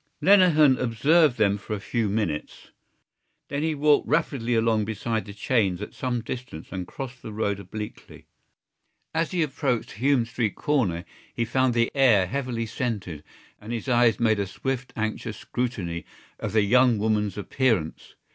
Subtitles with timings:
[0.19, 2.71] Lenehan observed them for a few minutes.
[3.49, 7.59] Then he walked rapidly along beside the chains at some distance and crossed the road
[7.59, 8.25] obliquely.
[9.13, 13.23] As he approached Hume Street corner he found the air heavily scented
[13.59, 16.03] and his eyes made a swift anxious scrutiny
[16.39, 18.15] of the young woman's appearance.